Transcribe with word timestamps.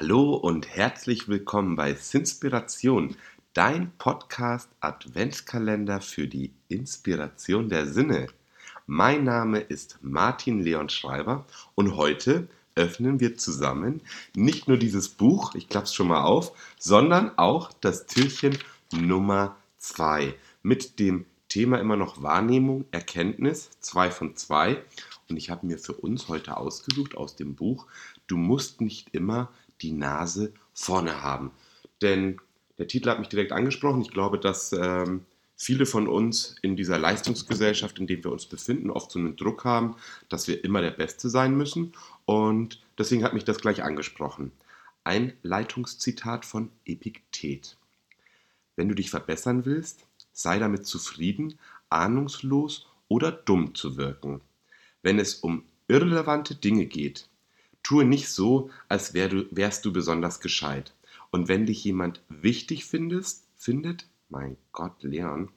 Hallo 0.00 0.34
und 0.34 0.66
herzlich 0.66 1.28
willkommen 1.28 1.76
bei 1.76 1.92
Sinspiration, 1.92 3.16
dein 3.52 3.92
Podcast 3.98 4.70
Adventskalender 4.80 6.00
für 6.00 6.26
die 6.26 6.54
Inspiration 6.68 7.68
der 7.68 7.86
Sinne. 7.86 8.28
Mein 8.86 9.24
Name 9.24 9.60
ist 9.60 9.98
Martin 10.00 10.62
Leon 10.62 10.88
Schreiber 10.88 11.44
und 11.74 11.96
heute 11.96 12.48
öffnen 12.76 13.20
wir 13.20 13.36
zusammen 13.36 14.00
nicht 14.34 14.68
nur 14.68 14.78
dieses 14.78 15.10
Buch, 15.10 15.54
ich 15.54 15.68
klappe 15.68 15.84
es 15.84 15.92
schon 15.92 16.08
mal 16.08 16.22
auf, 16.22 16.56
sondern 16.78 17.36
auch 17.36 17.70
das 17.82 18.06
Türchen 18.06 18.56
Nummer 18.94 19.54
2 19.76 20.34
mit 20.62 20.98
dem 20.98 21.26
Thema 21.50 21.78
immer 21.78 21.96
noch 21.96 22.22
Wahrnehmung, 22.22 22.86
Erkenntnis, 22.90 23.68
2 23.80 24.10
von 24.10 24.34
2. 24.34 24.82
Und 25.28 25.36
ich 25.36 25.50
habe 25.50 25.66
mir 25.66 25.78
für 25.78 25.92
uns 25.92 26.28
heute 26.28 26.56
ausgesucht 26.56 27.18
aus 27.18 27.36
dem 27.36 27.54
Buch, 27.54 27.86
du 28.28 28.38
musst 28.38 28.80
nicht 28.80 29.10
immer 29.12 29.50
die 29.82 29.92
Nase 29.92 30.52
vorne 30.74 31.22
haben. 31.22 31.50
Denn 32.02 32.38
der 32.78 32.88
Titel 32.88 33.10
hat 33.10 33.18
mich 33.18 33.28
direkt 33.28 33.52
angesprochen. 33.52 34.02
Ich 34.02 34.10
glaube, 34.10 34.38
dass 34.38 34.72
ähm, 34.72 35.26
viele 35.56 35.84
von 35.84 36.08
uns 36.08 36.56
in 36.62 36.76
dieser 36.76 36.98
Leistungsgesellschaft, 36.98 37.98
in 37.98 38.06
der 38.06 38.24
wir 38.24 38.32
uns 38.32 38.46
befinden, 38.46 38.90
oft 38.90 39.10
so 39.10 39.18
einen 39.18 39.36
Druck 39.36 39.64
haben, 39.64 39.96
dass 40.30 40.48
wir 40.48 40.64
immer 40.64 40.80
der 40.80 40.90
Beste 40.90 41.28
sein 41.28 41.56
müssen. 41.56 41.92
Und 42.24 42.80
deswegen 42.98 43.22
hat 43.24 43.34
mich 43.34 43.44
das 43.44 43.58
gleich 43.58 43.82
angesprochen. 43.82 44.52
Ein 45.04 45.34
Leitungszitat 45.42 46.46
von 46.46 46.70
Epiktet. 46.86 47.76
Wenn 48.76 48.88
du 48.88 48.94
dich 48.94 49.10
verbessern 49.10 49.66
willst, 49.66 50.06
sei 50.32 50.58
damit 50.58 50.86
zufrieden, 50.86 51.58
ahnungslos 51.90 52.86
oder 53.08 53.30
dumm 53.30 53.74
zu 53.74 53.98
wirken. 53.98 54.40
Wenn 55.02 55.18
es 55.18 55.34
um 55.34 55.64
irrelevante 55.88 56.54
Dinge 56.54 56.86
geht, 56.86 57.28
Tue 57.90 58.04
nicht 58.04 58.28
so, 58.28 58.70
als 58.88 59.14
wär 59.14 59.28
du, 59.28 59.46
wärst 59.50 59.84
du 59.84 59.92
besonders 59.92 60.38
gescheit. 60.38 60.94
Und 61.32 61.48
wenn 61.48 61.66
dich 61.66 61.82
jemand 61.82 62.22
wichtig 62.28 62.84
findest, 62.84 63.48
findet, 63.56 64.06
mein 64.28 64.56
Gott, 64.70 65.02
Leon, 65.02 65.48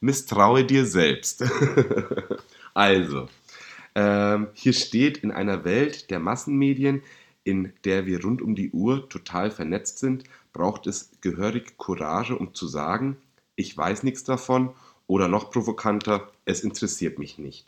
misstraue 0.00 0.64
dir 0.64 0.86
selbst. 0.86 1.44
also, 2.72 3.28
ähm, 3.94 4.48
hier 4.54 4.72
steht, 4.72 5.18
in 5.18 5.32
einer 5.32 5.66
Welt 5.66 6.10
der 6.10 6.18
Massenmedien, 6.18 7.02
in 7.44 7.74
der 7.84 8.06
wir 8.06 8.22
rund 8.22 8.40
um 8.40 8.54
die 8.54 8.70
Uhr 8.70 9.06
total 9.10 9.50
vernetzt 9.50 9.98
sind, 9.98 10.24
braucht 10.54 10.86
es 10.86 11.10
gehörig 11.20 11.76
Courage, 11.76 12.38
um 12.38 12.54
zu 12.54 12.68
sagen, 12.68 13.18
ich 13.54 13.76
weiß 13.76 14.02
nichts 14.02 14.24
davon 14.24 14.70
oder 15.06 15.28
noch 15.28 15.50
provokanter, 15.50 16.32
es 16.46 16.64
interessiert 16.64 17.18
mich 17.18 17.36
nicht. 17.36 17.66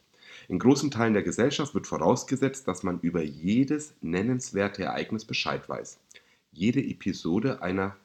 In 0.49 0.59
großen 0.59 0.91
Teilen 0.91 1.15
der 1.15 1.23
Gesellschaft 1.23 1.75
wird 1.75 1.87
vorausgesetzt, 1.87 2.69
dass 2.69 2.83
man 2.83 3.01
über 3.01 3.23
jedes 3.23 3.95
nennenswerte 4.03 4.85
Ereignis 4.85 5.25
Bescheid 5.25 5.69
weiß. 5.69 5.99
Jede 6.53 6.81
Episode 6.83 7.63
einer 7.63 7.97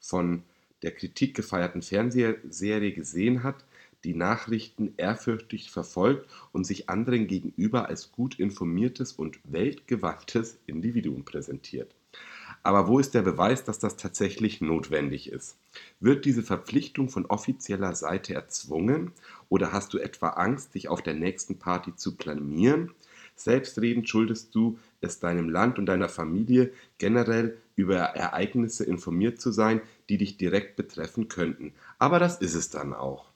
von 0.00 0.42
der 0.82 0.92
Kritik 0.92 1.34
gefeierten 1.34 1.82
Fernsehserie 1.82 2.92
gesehen 2.92 3.42
hat, 3.42 3.64
die 4.04 4.14
Nachrichten 4.14 4.92
ehrfürchtig 4.98 5.70
verfolgt 5.70 6.28
und 6.52 6.64
sich 6.64 6.90
anderen 6.90 7.26
gegenüber 7.26 7.88
als 7.88 8.12
gut 8.12 8.38
informiertes 8.38 9.12
und 9.12 9.38
weltgewandtes 9.44 10.58
Individuum 10.66 11.24
präsentiert. 11.24 11.94
Aber 12.62 12.86
wo 12.86 12.98
ist 12.98 13.14
der 13.14 13.22
Beweis, 13.22 13.64
dass 13.64 13.78
das 13.78 13.96
tatsächlich 13.96 14.60
notwendig 14.60 15.30
ist? 15.30 15.56
Wird 16.00 16.24
diese 16.24 16.42
Verpflichtung 16.42 17.08
von 17.08 17.26
offizieller 17.26 17.94
Seite 17.94 18.34
erzwungen 18.34 19.12
oder 19.48 19.72
hast 19.72 19.94
du 19.94 19.98
etwa 19.98 20.30
Angst, 20.30 20.74
dich 20.74 20.88
auf 20.88 21.02
der 21.02 21.14
nächsten 21.14 21.58
Party 21.58 21.94
zu 21.96 22.16
blamieren? 22.16 22.92
Selbstredend 23.36 24.08
schuldest 24.08 24.54
du 24.54 24.78
es 25.00 25.18
deinem 25.18 25.48
Land 25.48 25.78
und 25.78 25.86
deiner 25.86 26.08
Familie 26.08 26.72
generell 26.98 27.58
über 27.74 27.96
Ereignisse 27.96 28.84
informiert 28.84 29.40
zu 29.40 29.50
sein, 29.50 29.80
die 30.08 30.18
dich 30.18 30.36
direkt 30.36 30.76
betreffen 30.76 31.28
könnten. 31.28 31.72
Aber 31.98 32.18
das 32.18 32.40
ist 32.40 32.54
es 32.54 32.70
dann 32.70 32.94
auch. 32.94 33.32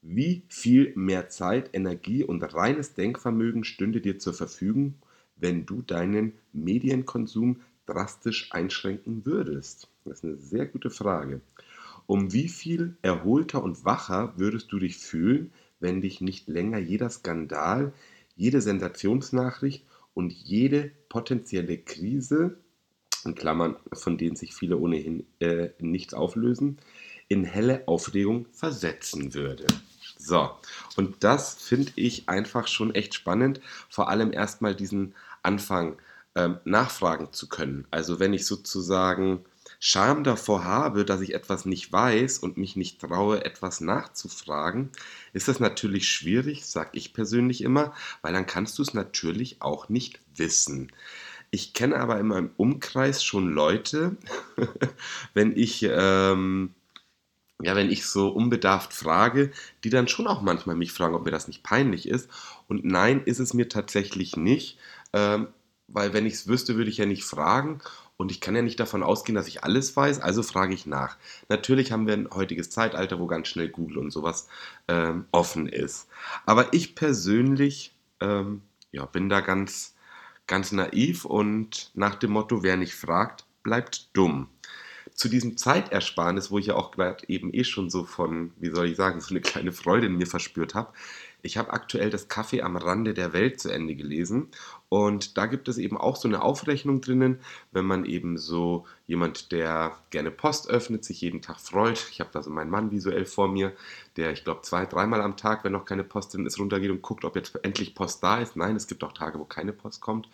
Wie 0.00 0.44
viel 0.48 0.92
mehr 0.94 1.28
Zeit, 1.28 1.70
Energie 1.72 2.24
und 2.24 2.42
reines 2.54 2.94
Denkvermögen 2.94 3.64
stünde 3.64 4.00
dir 4.00 4.18
zur 4.18 4.32
Verfügung, 4.32 4.94
wenn 5.36 5.66
du 5.66 5.82
deinen 5.82 6.32
Medienkonsum 6.52 7.60
drastisch 7.88 8.52
einschränken 8.52 9.24
würdest? 9.24 9.88
Das 10.04 10.18
ist 10.18 10.24
eine 10.24 10.36
sehr 10.36 10.66
gute 10.66 10.90
Frage. 10.90 11.40
Um 12.06 12.32
wie 12.32 12.48
viel 12.48 12.96
erholter 13.02 13.62
und 13.62 13.84
wacher 13.84 14.34
würdest 14.36 14.72
du 14.72 14.78
dich 14.78 14.96
fühlen, 14.96 15.52
wenn 15.80 16.00
dich 16.00 16.20
nicht 16.20 16.48
länger 16.48 16.78
jeder 16.78 17.10
Skandal, 17.10 17.92
jede 18.36 18.60
Sensationsnachricht 18.60 19.84
und 20.14 20.32
jede 20.32 20.90
potenzielle 21.08 21.78
Krise, 21.78 22.58
in 23.24 23.34
Klammern, 23.34 23.76
von 23.92 24.16
denen 24.16 24.36
sich 24.36 24.54
viele 24.54 24.78
ohnehin 24.78 25.26
äh, 25.40 25.70
nichts 25.80 26.14
auflösen, 26.14 26.78
in 27.28 27.44
helle 27.44 27.86
Aufregung 27.86 28.46
versetzen 28.52 29.34
würde. 29.34 29.66
So, 30.16 30.50
und 30.96 31.16
das 31.24 31.54
finde 31.54 31.92
ich 31.96 32.28
einfach 32.28 32.68
schon 32.68 32.94
echt 32.94 33.14
spannend, 33.14 33.60
vor 33.88 34.08
allem 34.08 34.32
erstmal 34.32 34.74
diesen 34.74 35.14
Anfang 35.42 35.96
ähm, 36.38 36.58
nachfragen 36.64 37.32
zu 37.32 37.48
können. 37.48 37.86
Also 37.90 38.20
wenn 38.20 38.32
ich 38.32 38.46
sozusagen 38.46 39.44
Scham 39.80 40.24
davor 40.24 40.64
habe, 40.64 41.04
dass 41.04 41.20
ich 41.20 41.34
etwas 41.34 41.64
nicht 41.64 41.92
weiß 41.92 42.38
und 42.38 42.56
mich 42.56 42.76
nicht 42.76 43.00
traue, 43.00 43.44
etwas 43.44 43.80
nachzufragen, 43.80 44.90
ist 45.32 45.48
das 45.48 45.58
natürlich 45.60 46.08
schwierig, 46.08 46.64
sage 46.66 46.90
ich 46.92 47.12
persönlich 47.12 47.60
immer, 47.62 47.92
weil 48.22 48.32
dann 48.32 48.46
kannst 48.46 48.78
du 48.78 48.82
es 48.82 48.94
natürlich 48.94 49.60
auch 49.60 49.88
nicht 49.88 50.20
wissen. 50.36 50.92
Ich 51.50 51.72
kenne 51.72 51.96
aber 51.96 52.20
in 52.20 52.28
meinem 52.28 52.50
Umkreis 52.56 53.24
schon 53.24 53.50
Leute, 53.50 54.16
wenn 55.34 55.56
ich 55.56 55.82
ähm, 55.90 56.74
ja, 57.60 57.74
wenn 57.74 57.90
ich 57.90 58.06
so 58.06 58.28
unbedarft 58.28 58.92
frage, 58.92 59.50
die 59.82 59.90
dann 59.90 60.06
schon 60.06 60.28
auch 60.28 60.42
manchmal 60.42 60.76
mich 60.76 60.92
fragen, 60.92 61.16
ob 61.16 61.24
mir 61.24 61.32
das 61.32 61.48
nicht 61.48 61.64
peinlich 61.64 62.08
ist. 62.08 62.30
Und 62.68 62.84
nein, 62.84 63.22
ist 63.24 63.40
es 63.40 63.52
mir 63.52 63.68
tatsächlich 63.68 64.36
nicht. 64.36 64.78
Ähm, 65.12 65.48
weil 65.88 66.12
wenn 66.12 66.26
ich 66.26 66.34
es 66.34 66.48
wüsste, 66.48 66.76
würde 66.76 66.90
ich 66.90 66.98
ja 66.98 67.06
nicht 67.06 67.24
fragen. 67.24 67.80
Und 68.16 68.32
ich 68.32 68.40
kann 68.40 68.56
ja 68.56 68.62
nicht 68.62 68.80
davon 68.80 69.04
ausgehen, 69.04 69.36
dass 69.36 69.46
ich 69.46 69.62
alles 69.62 69.96
weiß, 69.96 70.20
also 70.20 70.42
frage 70.42 70.74
ich 70.74 70.86
nach. 70.86 71.16
Natürlich 71.48 71.92
haben 71.92 72.08
wir 72.08 72.14
ein 72.14 72.28
heutiges 72.32 72.68
Zeitalter, 72.68 73.20
wo 73.20 73.28
ganz 73.28 73.46
schnell 73.46 73.68
Google 73.68 73.98
und 73.98 74.10
sowas 74.10 74.48
ähm, 74.88 75.26
offen 75.30 75.68
ist. 75.68 76.08
Aber 76.44 76.74
ich 76.74 76.96
persönlich 76.96 77.94
ähm, 78.20 78.62
ja, 78.90 79.04
bin 79.06 79.28
da 79.28 79.40
ganz, 79.40 79.94
ganz 80.48 80.72
naiv 80.72 81.24
und 81.24 81.92
nach 81.94 82.16
dem 82.16 82.32
Motto, 82.32 82.64
wer 82.64 82.76
nicht 82.76 82.94
fragt, 82.94 83.44
bleibt 83.62 84.08
dumm. 84.14 84.48
Zu 85.18 85.28
diesem 85.28 85.56
Zeitersparnis, 85.56 86.52
wo 86.52 86.60
ich 86.60 86.66
ja 86.66 86.76
auch 86.76 86.92
gerade 86.92 87.28
eben 87.28 87.52
eh 87.52 87.64
schon 87.64 87.90
so 87.90 88.04
von, 88.04 88.52
wie 88.60 88.70
soll 88.70 88.86
ich 88.86 88.94
sagen, 88.94 89.20
so 89.20 89.30
eine 89.30 89.40
kleine 89.40 89.72
Freude 89.72 90.06
in 90.06 90.16
mir 90.16 90.28
verspürt 90.28 90.76
habe, 90.76 90.92
ich 91.42 91.56
habe 91.56 91.72
aktuell 91.72 92.08
das 92.08 92.28
Kaffee 92.28 92.62
am 92.62 92.76
Rande 92.76 93.14
der 93.14 93.32
Welt 93.32 93.58
zu 93.60 93.68
Ende 93.68 93.96
gelesen 93.96 94.46
und 94.88 95.36
da 95.36 95.46
gibt 95.46 95.66
es 95.66 95.76
eben 95.76 95.96
auch 95.98 96.14
so 96.14 96.28
eine 96.28 96.40
Aufrechnung 96.42 97.00
drinnen, 97.00 97.40
wenn 97.72 97.84
man 97.84 98.04
eben 98.04 98.38
so 98.38 98.86
jemand, 99.08 99.50
der 99.50 99.96
gerne 100.10 100.30
Post 100.30 100.70
öffnet, 100.70 101.04
sich 101.04 101.20
jeden 101.20 101.42
Tag 101.42 101.58
freut. 101.58 102.06
Ich 102.12 102.20
habe 102.20 102.30
da 102.32 102.40
so 102.40 102.50
meinen 102.50 102.70
Mann 102.70 102.92
visuell 102.92 103.24
vor 103.24 103.48
mir, 103.48 103.72
der 104.16 104.30
ich 104.30 104.44
glaube 104.44 104.62
zwei, 104.62 104.86
dreimal 104.86 105.20
am 105.20 105.36
Tag, 105.36 105.64
wenn 105.64 105.72
noch 105.72 105.84
keine 105.84 106.04
Post 106.04 106.32
drin 106.34 106.46
ist, 106.46 106.60
runtergeht 106.60 106.92
und 106.92 107.02
guckt, 107.02 107.24
ob 107.24 107.34
jetzt 107.34 107.58
endlich 107.64 107.96
Post 107.96 108.22
da 108.22 108.38
ist. 108.38 108.54
Nein, 108.54 108.76
es 108.76 108.86
gibt 108.86 109.02
auch 109.02 109.12
Tage, 109.12 109.40
wo 109.40 109.44
keine 109.44 109.72
Post 109.72 110.00
kommt. 110.00 110.28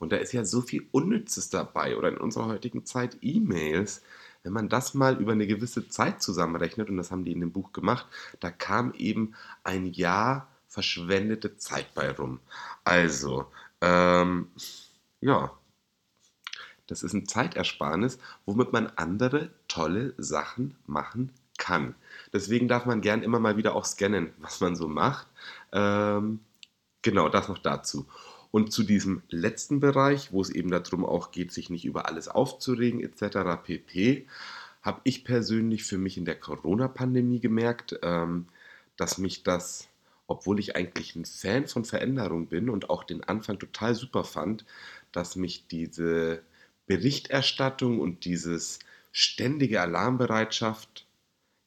Und 0.00 0.10
da 0.12 0.16
ist 0.16 0.32
ja 0.32 0.44
so 0.44 0.62
viel 0.62 0.86
Unnützes 0.90 1.50
dabei 1.50 1.96
oder 1.96 2.08
in 2.08 2.16
unserer 2.16 2.46
heutigen 2.46 2.84
Zeit 2.86 3.18
E-Mails. 3.20 4.02
Wenn 4.42 4.54
man 4.54 4.70
das 4.70 4.94
mal 4.94 5.20
über 5.20 5.32
eine 5.32 5.46
gewisse 5.46 5.88
Zeit 5.88 6.22
zusammenrechnet, 6.22 6.88
und 6.88 6.96
das 6.96 7.10
haben 7.10 7.24
die 7.24 7.32
in 7.32 7.40
dem 7.40 7.52
Buch 7.52 7.72
gemacht, 7.72 8.06
da 8.40 8.50
kam 8.50 8.94
eben 8.94 9.34
ein 9.62 9.86
Jahr 9.92 10.48
verschwendete 10.66 11.58
Zeit 11.58 11.94
bei 11.94 12.10
rum. 12.10 12.40
Also, 12.82 13.46
ähm, 13.82 14.48
ja, 15.20 15.52
das 16.86 17.02
ist 17.02 17.12
ein 17.12 17.26
Zeitersparnis, 17.26 18.18
womit 18.46 18.72
man 18.72 18.86
andere 18.96 19.50
tolle 19.68 20.14
Sachen 20.16 20.76
machen 20.86 21.30
kann. 21.58 21.94
Deswegen 22.32 22.68
darf 22.68 22.86
man 22.86 23.02
gern 23.02 23.22
immer 23.22 23.38
mal 23.38 23.56
wieder 23.58 23.74
auch 23.74 23.84
scannen, 23.84 24.32
was 24.38 24.60
man 24.60 24.74
so 24.74 24.88
macht. 24.88 25.26
Ähm, 25.72 26.40
genau, 27.02 27.28
das 27.28 27.48
noch 27.48 27.58
dazu. 27.58 28.06
Und 28.50 28.72
zu 28.72 28.82
diesem 28.82 29.22
letzten 29.28 29.80
Bereich, 29.80 30.32
wo 30.32 30.40
es 30.40 30.50
eben 30.50 30.70
darum 30.70 31.04
auch 31.04 31.30
geht, 31.30 31.52
sich 31.52 31.70
nicht 31.70 31.84
über 31.84 32.06
alles 32.06 32.28
aufzuregen 32.28 33.00
etc. 33.00 33.62
pp, 33.62 34.26
habe 34.82 35.00
ich 35.04 35.24
persönlich 35.24 35.84
für 35.84 35.98
mich 35.98 36.16
in 36.16 36.24
der 36.24 36.38
Corona-Pandemie 36.38 37.40
gemerkt, 37.40 37.98
ähm, 38.02 38.46
dass 38.96 39.18
mich 39.18 39.42
das, 39.42 39.88
obwohl 40.26 40.58
ich 40.58 40.74
eigentlich 40.74 41.14
ein 41.14 41.26
Fan 41.26 41.66
von 41.68 41.84
Veränderung 41.84 42.46
bin 42.46 42.70
und 42.70 42.90
auch 42.90 43.04
den 43.04 43.22
Anfang 43.22 43.58
total 43.58 43.94
super 43.94 44.24
fand, 44.24 44.64
dass 45.12 45.36
mich 45.36 45.66
diese 45.68 46.42
Berichterstattung 46.86 48.00
und 48.00 48.24
dieses 48.24 48.80
ständige 49.12 49.80
Alarmbereitschaft 49.80 51.06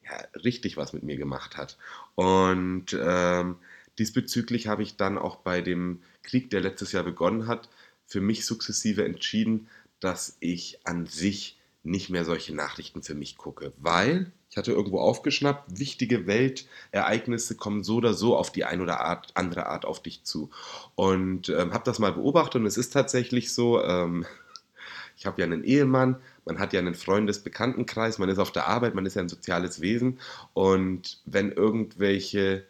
ja, 0.04 0.18
richtig 0.44 0.76
was 0.76 0.92
mit 0.92 1.04
mir 1.04 1.18
gemacht 1.18 1.56
hat. 1.56 1.78
Und 2.16 2.98
ähm, 3.00 3.58
Diesbezüglich 4.00 4.68
habe 4.68 4.82
ich 4.84 4.98
dann 4.98 5.18
auch 5.18 5.38
bei 5.38 5.62
dem 5.62 6.02
Krieg, 6.24 6.50
der 6.50 6.62
letztes 6.62 6.92
Jahr 6.92 7.04
begonnen 7.04 7.48
hat, 7.48 7.70
für 8.06 8.22
mich 8.22 8.46
sukzessive 8.46 9.06
entschieden, 9.06 9.68
dass 10.00 10.38
ich 10.40 10.80
an 10.84 11.06
sich 11.06 11.58
nicht 11.84 12.10
mehr 12.10 12.26
solche 12.26 12.56
Nachrichten 12.56 13.04
für 13.04 13.14
mich 13.14 13.38
gucke, 13.38 13.74
weil 13.78 14.32
ich 14.50 14.58
hatte 14.58 14.72
irgendwo 14.72 15.00
aufgeschnappt, 15.00 15.80
wichtige 15.80 16.28
Weltereignisse 16.28 17.56
kommen 17.56 17.84
so 17.84 17.96
oder 17.96 18.14
so 18.14 18.38
auf 18.38 18.52
die 18.52 18.66
eine 18.66 18.84
oder 18.84 19.02
Art, 19.02 19.32
andere 19.34 19.66
Art 19.66 19.84
auf 19.84 20.02
dich 20.02 20.24
zu. 20.24 20.52
Und 20.96 21.50
ähm, 21.50 21.74
habe 21.74 21.84
das 21.86 22.00
mal 22.00 22.14
beobachtet 22.14 22.62
und 22.62 22.68
es 22.68 22.78
ist 22.78 22.94
tatsächlich 22.94 23.52
so, 23.52 23.84
ähm, 23.84 24.26
ich 25.18 25.26
habe 25.26 25.42
ja 25.42 25.46
einen 25.46 25.64
Ehemann, 25.64 26.18
man 26.46 26.60
hat 26.60 26.72
ja 26.72 26.80
einen 26.80 26.94
Freundes-Bekanntenkreis, 26.94 28.20
man 28.20 28.30
ist 28.30 28.38
auf 28.38 28.52
der 28.52 28.68
Arbeit, 28.68 28.94
man 28.94 29.06
ist 29.06 29.16
ja 29.16 29.24
ein 29.24 29.30
soziales 29.30 29.82
Wesen 29.82 30.20
und 30.54 31.20
wenn 31.26 31.52
irgendwelche 31.52 32.64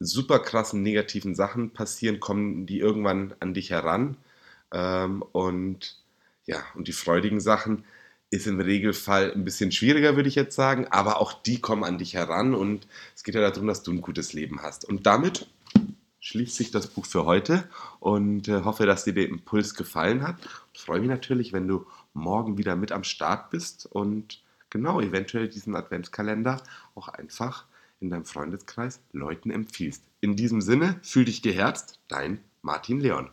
super 0.00 0.38
krassen 0.40 0.82
negativen 0.82 1.34
Sachen 1.34 1.70
passieren, 1.70 2.18
kommen 2.18 2.66
die 2.66 2.80
irgendwann 2.80 3.34
an 3.38 3.54
dich 3.54 3.70
heran 3.70 4.16
ähm, 4.72 5.22
und 5.32 5.98
ja, 6.46 6.64
und 6.74 6.88
die 6.88 6.92
freudigen 6.92 7.40
Sachen 7.40 7.84
ist 8.30 8.46
im 8.46 8.60
Regelfall 8.60 9.32
ein 9.32 9.44
bisschen 9.44 9.72
schwieriger, 9.72 10.16
würde 10.16 10.28
ich 10.28 10.36
jetzt 10.36 10.56
sagen, 10.56 10.86
aber 10.90 11.20
auch 11.20 11.32
die 11.32 11.60
kommen 11.60 11.84
an 11.84 11.98
dich 11.98 12.14
heran 12.14 12.54
und 12.54 12.86
es 13.14 13.24
geht 13.24 13.34
ja 13.34 13.40
darum, 13.40 13.66
dass 13.66 13.82
du 13.82 13.92
ein 13.92 14.00
gutes 14.00 14.32
Leben 14.32 14.62
hast. 14.62 14.84
Und 14.84 15.06
damit 15.06 15.48
schließt 16.20 16.56
sich 16.56 16.70
das 16.70 16.86
Buch 16.86 17.06
für 17.06 17.24
heute 17.24 17.68
und 17.98 18.46
äh, 18.48 18.62
hoffe, 18.62 18.86
dass 18.86 19.04
dir 19.04 19.14
der 19.14 19.28
Impuls 19.28 19.74
gefallen 19.74 20.22
hat. 20.22 20.36
Ich 20.72 20.82
freue 20.82 21.00
mich 21.00 21.08
natürlich, 21.08 21.52
wenn 21.52 21.66
du 21.66 21.86
morgen 22.14 22.56
wieder 22.56 22.76
mit 22.76 22.92
am 22.92 23.04
Start 23.04 23.50
bist 23.50 23.86
und 23.86 24.42
genau 24.68 25.00
eventuell 25.00 25.48
diesen 25.48 25.74
Adventskalender 25.74 26.62
auch 26.94 27.08
einfach 27.08 27.64
in 28.00 28.10
deinem 28.10 28.24
Freundeskreis 28.24 29.00
Leuten 29.12 29.50
empfiehlst. 29.50 30.02
In 30.20 30.36
diesem 30.36 30.60
Sinne, 30.60 30.98
fühl 31.02 31.24
dich 31.24 31.42
geherzt, 31.42 32.00
dein 32.08 32.40
Martin 32.62 33.00
Leon. 33.00 33.30